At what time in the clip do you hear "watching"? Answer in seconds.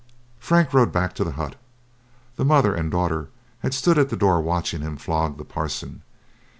4.41-4.81